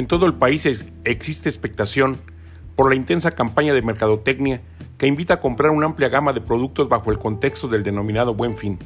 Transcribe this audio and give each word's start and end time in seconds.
En 0.00 0.06
todo 0.06 0.24
el 0.24 0.32
país 0.32 0.64
existe 1.04 1.50
expectación 1.50 2.16
por 2.74 2.88
la 2.88 2.96
intensa 2.96 3.32
campaña 3.32 3.74
de 3.74 3.82
mercadotecnia 3.82 4.62
que 4.96 5.06
invita 5.06 5.34
a 5.34 5.40
comprar 5.40 5.72
una 5.72 5.84
amplia 5.84 6.08
gama 6.08 6.32
de 6.32 6.40
productos 6.40 6.88
bajo 6.88 7.12
el 7.12 7.18
contexto 7.18 7.68
del 7.68 7.82
denominado 7.82 8.32
Buen 8.32 8.56
Fin. 8.56 8.78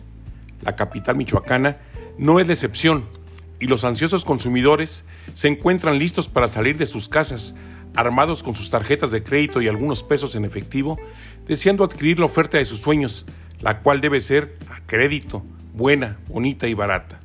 La 0.63 0.74
capital 0.74 1.15
michoacana 1.15 1.77
no 2.19 2.40
es 2.40 2.49
la 2.49 2.54
excepción 2.54 3.04
y 3.61 3.69
los 3.69 3.85
ansiosos 3.85 4.24
consumidores 4.24 5.04
se 5.35 5.47
encuentran 5.47 6.01
listos 6.01 6.29
para 6.29 6.49
salir 6.49 6.79
de 6.79 6.87
sus 6.87 7.08
casas, 7.08 7.54
armados 7.94 8.42
con 8.42 8.56
sus 8.56 8.71
tarjetas 8.71 9.12
de 9.12 9.22
crédito 9.22 9.62
y 9.62 9.69
algunos 9.69 10.03
pesos 10.03 10.35
en 10.35 10.44
efectivo, 10.44 10.99
deseando 11.46 11.85
adquirir 11.85 12.19
la 12.19 12.26
oferta 12.26 12.58
de 12.58 12.65
sus 12.65 12.81
sueños, 12.81 13.24
la 13.60 13.83
cual 13.83 14.01
debe 14.01 14.21
ser 14.21 14.58
a 14.69 14.85
crédito, 14.85 15.44
buena, 15.74 16.19
bonita 16.27 16.66
y 16.66 16.74
barata. 16.74 17.20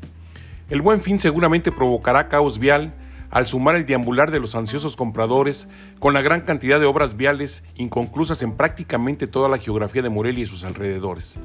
El 0.70 0.84
buen 0.84 1.02
fin 1.02 1.20
seguramente 1.20 1.72
provocará 1.72 2.30
caos 2.30 2.60
vial 2.60 2.94
al 3.32 3.48
sumar 3.48 3.76
el 3.76 3.86
deambular 3.86 4.32
de 4.32 4.40
los 4.40 4.56
ansiosos 4.56 4.96
compradores 4.96 5.70
con 6.00 6.14
la 6.14 6.22
gran 6.22 6.42
cantidad 6.42 6.80
de 6.80 6.86
obras 6.86 7.16
viales 7.16 7.64
inconclusas 7.76 8.42
en 8.42 8.54
prácticamente 8.54 9.28
toda 9.28 9.50
la 9.50 9.58
geografía 9.58 10.02
de 10.02 10.10
Morelia 10.10 10.44
y 10.44 10.48
sus 10.48 10.64
alrededores. 10.64 11.36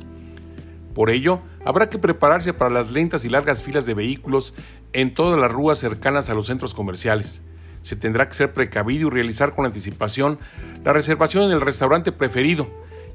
Por 0.95 1.11
ello, 1.11 1.41
habrá 1.65 1.91
que 1.91 1.98
prepararse 1.98 2.55
para 2.55 2.70
las 2.70 2.91
lentas 2.92 3.25
y 3.25 3.28
largas 3.28 3.62
filas 3.62 3.84
de 3.84 3.95
vehículos 3.95 4.55
en 4.92 5.12
todas 5.12 5.39
las 5.39 5.51
ruas 5.51 5.78
cercanas 5.78 6.30
a 6.30 6.34
los 6.34 6.47
centros 6.47 6.73
comerciales. 6.73 7.42
Se 7.83 7.97
tendrá 7.97 8.28
que 8.28 8.34
ser 8.34 8.55
precavido 8.55 9.09
y 9.09 9.11
realizar 9.11 9.55
con 9.55 9.66
anticipación 9.66 10.39
la 10.84 10.92
reservación 10.92 11.45
en 11.45 11.51
el 11.51 11.61
restaurante 11.61 12.12
preferido, 12.12 12.70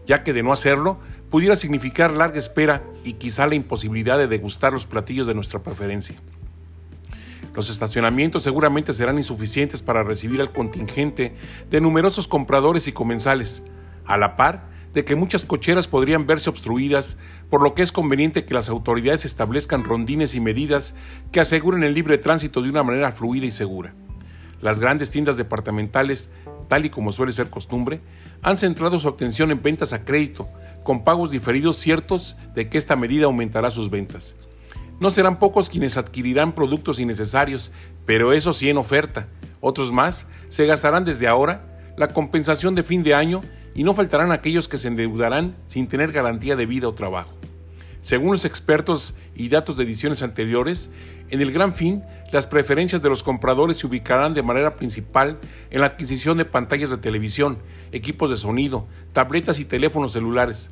ya 0.05 0.24
que 0.24 0.34
de 0.34 0.44
no 0.44 0.52
hacerlo 0.52 0.99
pudiera 1.30 1.55
significar 1.55 2.12
larga 2.12 2.38
espera 2.38 2.84
y 3.04 3.13
quizá 3.13 3.48
la 3.48 3.55
imposibilidad 3.55 4.18
de 4.18 4.27
degustar 4.27 4.74
los 4.74 4.86
platillos 4.86 5.26
de 5.26 5.36
nuestra 5.36 5.60
preferencia. 5.60 6.18
Los 7.59 7.70
estacionamientos 7.70 8.43
seguramente 8.43 8.93
serán 8.93 9.18
insuficientes 9.18 9.82
para 9.82 10.02
recibir 10.02 10.40
al 10.40 10.54
contingente 10.54 11.35
de 11.70 11.82
numerosos 11.82 12.26
compradores 12.29 12.88
y 12.88 12.93
comensales, 12.93 13.63
a 14.05 14.15
la 14.15 14.38
par 14.38 14.70
de 14.93 15.04
que 15.04 15.18
muchas 15.18 15.43
cocheras 15.43 15.90
podrían 15.90 16.26
verse 16.26 16.49
obstruidas, 16.49 17.18
por 17.49 17.62
lo 17.62 17.74
que 17.74 17.82
es 17.82 17.91
conveniente 17.91 18.46
que 18.46 18.54
las 18.54 18.70
autoridades 18.70 19.26
establezcan 19.26 19.84
rondines 19.84 20.35
y 20.35 20.40
medidas 20.40 20.96
que 21.34 21.41
aseguren 21.41 21.84
el 21.84 21.93
libre 21.93 22.18
tránsito 22.18 22.62
de 22.62 22.70
una 22.70 22.82
manera 22.82 23.12
fluida 23.12 23.46
y 23.46 23.52
segura. 23.52 23.93
Las 24.62 24.80
grandes 24.80 25.12
tiendas 25.12 25.35
departamentales, 25.35 26.30
tal 26.70 26.85
y 26.85 26.90
como 26.90 27.12
suele 27.12 27.34
ser 27.34 27.49
costumbre, 27.49 27.99
han 28.41 28.57
centrado 28.57 28.99
su 28.99 29.10
atención 29.10 29.52
en 29.52 29.62
ventas 29.62 29.91
a 29.91 30.05
crédito, 30.05 30.48
con 30.85 31.04
pagos 31.04 31.30
diferidos 31.30 31.76
ciertos 31.76 32.37
de 32.55 32.70
que 32.70 32.77
esta 32.77 32.96
medida 32.96 33.26
aumentará 33.26 33.70
sus 33.70 33.90
ventas. 33.90 34.37
No 35.00 35.10
serán 35.12 35.40
pocos 35.40 35.70
quienes 35.70 35.98
adquirirán 35.98 36.54
productos 36.54 37.00
innecesarios, 37.00 37.72
pero 38.05 38.34
eso 38.34 38.52
sí 38.52 38.70
en 38.70 38.78
oferta. 38.78 39.28
Otros 39.62 39.92
más 39.92 40.28
se 40.50 40.66
gastarán 40.66 41.05
desde 41.05 41.28
ahora 41.28 41.66
la 41.98 42.10
compensación 42.10 42.76
de 42.76 42.84
fin 42.84 43.04
de 43.04 43.14
año 43.14 43.42
y 43.76 43.84
no 43.84 43.94
faltarán 43.94 44.32
aquellos 44.32 44.68
que 44.68 44.77
se 44.77 44.90
endeudarán 44.90 45.55
sin 45.68 45.88
tener 45.88 46.12
garantía 46.12 46.55
de 46.55 46.66
vida 46.66 46.88
o 46.88 46.94
trabajo. 46.94 47.34
Según 48.02 48.32
los 48.32 48.46
expertos 48.46 49.16
y 49.36 49.50
datos 49.50 49.77
de 49.77 49.84
ediciones 49.84 50.24
anteriores, 50.24 50.92
en 51.30 51.42
el 51.42 51.52
gran 51.52 51.74
fin, 51.74 52.04
las 52.32 52.48
preferencias 52.48 53.02
de 53.02 53.10
los 53.10 53.24
compradores 53.24 53.77
se 53.77 53.88
ubicarán 53.88 54.34
de 54.34 54.44
manera 54.44 54.76
principal 54.76 55.38
en 55.70 55.82
la 55.82 55.88
adquisición 55.88 56.38
de 56.38 56.46
pantallas 56.46 56.90
de 56.90 56.98
televisión, 56.98 57.60
equipos 57.92 58.30
de 58.30 58.38
sonido, 58.38 58.88
tabletas 59.14 59.60
y 59.60 59.66
teléfonos 59.66 60.14
celulares. 60.14 60.72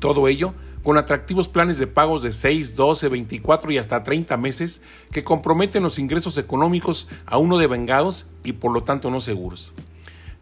Todo 0.00 0.28
ello 0.28 0.54
con 0.84 0.98
atractivos 0.98 1.48
planes 1.48 1.78
de 1.78 1.86
pagos 1.86 2.22
de 2.22 2.30
6, 2.30 2.76
12, 2.76 3.08
24 3.08 3.72
y 3.72 3.78
hasta 3.78 4.04
30 4.04 4.36
meses 4.36 4.82
que 5.10 5.24
comprometen 5.24 5.82
los 5.82 5.98
ingresos 5.98 6.36
económicos 6.36 7.08
a 7.24 7.38
uno 7.38 7.58
de 7.58 7.66
vengados 7.66 8.26
y 8.44 8.52
por 8.52 8.70
lo 8.70 8.82
tanto 8.82 9.10
no 9.10 9.18
seguros. 9.18 9.72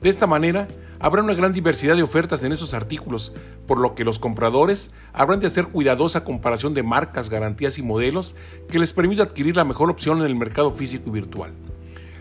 De 0.00 0.10
esta 0.10 0.26
manera, 0.26 0.66
habrá 0.98 1.22
una 1.22 1.34
gran 1.34 1.52
diversidad 1.52 1.94
de 1.94 2.02
ofertas 2.02 2.42
en 2.42 2.50
esos 2.50 2.74
artículos, 2.74 3.32
por 3.68 3.78
lo 3.78 3.94
que 3.94 4.04
los 4.04 4.18
compradores 4.18 4.92
habrán 5.12 5.38
de 5.38 5.46
hacer 5.46 5.68
cuidadosa 5.68 6.24
comparación 6.24 6.74
de 6.74 6.82
marcas, 6.82 7.30
garantías 7.30 7.78
y 7.78 7.82
modelos 7.82 8.34
que 8.68 8.80
les 8.80 8.92
permita 8.92 9.22
adquirir 9.22 9.56
la 9.56 9.64
mejor 9.64 9.90
opción 9.90 10.18
en 10.18 10.26
el 10.26 10.34
mercado 10.34 10.72
físico 10.72 11.04
y 11.06 11.12
virtual. 11.12 11.52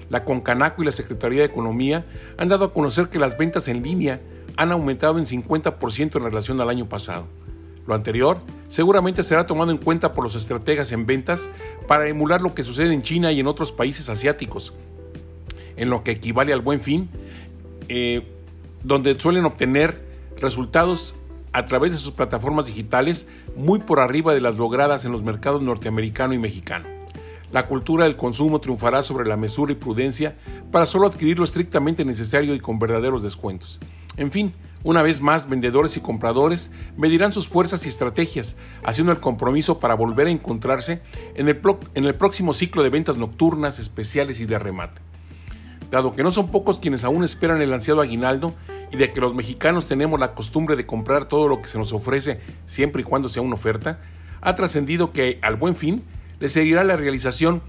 La 0.10 0.26
Concanaco 0.26 0.84
y 0.84 0.86
la 0.86 0.92
Secretaría 0.92 1.40
de 1.40 1.48
Economía 1.48 2.06
han 2.38 2.50
dado 2.50 2.66
a 2.66 2.74
conocer 2.74 3.10
que 3.10 3.18
las 3.18 3.36
ventas 3.36 3.68
en 3.68 3.82
línea 3.82 4.22
han 4.58 4.72
aumentado 4.72 5.18
en 5.18 5.26
50% 5.26 6.18
en 6.18 6.24
relación 6.24 6.62
al 6.62 6.70
año 6.70 6.88
pasado. 6.88 7.26
Lo 7.88 7.96
anterior 7.96 8.40
seguramente 8.68 9.24
será 9.24 9.46
tomado 9.46 9.72
en 9.72 9.78
cuenta 9.78 10.14
por 10.14 10.24
los 10.24 10.36
estrategas 10.36 10.92
en 10.92 11.06
ventas 11.06 11.50
para 11.88 12.08
emular 12.08 12.42
lo 12.42 12.54
que 12.54 12.64
sucede 12.64 12.94
en 12.94 13.02
China 13.02 13.32
y 13.32 13.40
en 13.40 13.48
otros 13.48 13.72
países 13.72 14.10
asiáticos, 14.10 14.74
en 15.78 15.90
lo 15.90 16.04
que 16.04 16.12
equivale 16.12 16.54
al 16.54 16.62
buen 16.62 16.82
fin, 16.82 17.10
eh, 17.90 18.28
donde 18.84 19.20
suelen 19.20 19.46
obtener 19.46 20.02
resultados 20.38 21.16
a 21.54 21.66
través 21.66 21.92
de 21.92 21.98
sus 21.98 22.12
plataformas 22.12 22.66
digitales 22.66 23.28
muy 23.56 23.80
por 23.80 24.00
arriba 24.00 24.34
de 24.34 24.42
las 24.42 24.58
logradas 24.58 25.06
en 25.06 25.12
los 25.12 25.24
mercados 25.24 25.62
norteamericano 25.62 26.34
y 26.34 26.40
mexicano. 26.40 26.88
La 27.52 27.68
cultura 27.68 28.06
del 28.06 28.16
consumo 28.16 28.62
triunfará 28.62 29.02
sobre 29.02 29.28
la 29.28 29.36
mesura 29.36 29.74
y 29.74 29.76
prudencia 29.76 30.38
para 30.72 30.86
solo 30.86 31.08
adquirir 31.08 31.38
lo 31.38 31.44
estrictamente 31.44 32.06
necesario 32.06 32.56
y 32.56 32.60
con 32.62 32.80
verdaderos 32.80 33.22
descuentos. 33.22 33.82
En 34.16 34.32
fin, 34.32 34.54
una 34.84 35.04
vez 35.04 35.22
más, 35.22 35.48
vendedores 35.48 35.96
y 35.98 36.02
compradores 36.02 36.72
medirán 36.98 37.32
sus 37.32 37.48
fuerzas 37.48 37.86
y 37.86 37.90
estrategias, 37.90 38.58
haciendo 38.84 39.12
el 39.12 39.20
compromiso 39.20 39.80
para 39.80 39.94
volver 39.94 40.28
a 40.28 40.32
encontrarse 40.32 41.02
en 41.36 41.48
el, 41.48 42.16
próximo 42.16 42.54
ciclo 42.54 42.82
de 42.82 42.90
ventas 42.90 43.18
nocturnas, 43.18 43.78
especiales 43.78 44.40
y 44.40 44.46
de 44.46 44.58
remate. 44.58 45.02
Dado 45.92 46.14
que 46.14 46.24
no 46.24 46.32
son 46.32 46.50
pocos 46.50 46.80
quienes 46.80 47.04
aún 47.04 47.24
esperan 47.24 47.62
el 47.62 47.74
ansiado 47.74 48.02
aguinaldo 48.02 48.56
y 48.92 48.98
de 48.98 49.14
que 49.14 49.22
los 49.22 49.36
mexicanos 49.36 49.88
tenemos 49.88 50.20
la 50.20 50.34
costumbre 50.34 50.76
de 50.76 50.86
comprar 50.86 51.26
todo 51.26 51.48
lo 51.48 51.62
que 51.62 51.68
se 51.68 51.78
nos 51.78 51.94
ofrece 51.94 52.40
siempre 52.66 53.02
y 53.02 53.06
cuando 53.06 53.30
sea 53.30 53.44
una 53.44 53.56
oferta, 53.56 54.00
ha 54.42 54.56
trascendido 54.56 55.12
que 55.12 55.38
al 55.42 55.58
buen 55.58 55.76
fin 55.76 56.04
le 56.40 56.50
seguirá 56.50 56.84
la 56.84 56.96
realización 56.96 57.62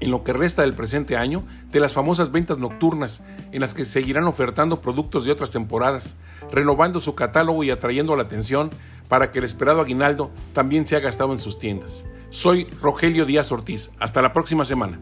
en 0.00 0.10
lo 0.10 0.24
que 0.24 0.32
resta 0.32 0.62
del 0.62 0.74
presente 0.74 1.16
año 1.16 1.44
de 1.70 1.80
las 1.80 1.94
famosas 1.94 2.32
ventas 2.32 2.58
nocturnas, 2.58 3.22
en 3.52 3.60
las 3.60 3.74
que 3.74 3.84
seguirán 3.84 4.24
ofertando 4.24 4.80
productos 4.80 5.24
de 5.24 5.32
otras 5.32 5.50
temporadas, 5.50 6.16
renovando 6.50 7.00
su 7.00 7.14
catálogo 7.14 7.64
y 7.64 7.70
atrayendo 7.70 8.16
la 8.16 8.22
atención 8.24 8.70
para 9.08 9.32
que 9.32 9.38
el 9.38 9.44
esperado 9.44 9.80
aguinaldo 9.80 10.30
también 10.52 10.86
sea 10.86 11.00
gastado 11.00 11.32
en 11.32 11.38
sus 11.38 11.58
tiendas. 11.58 12.06
Soy 12.30 12.64
Rogelio 12.82 13.24
Díaz 13.24 13.50
Ortiz. 13.52 13.90
Hasta 13.98 14.22
la 14.22 14.32
próxima 14.32 14.64
semana. 14.64 15.00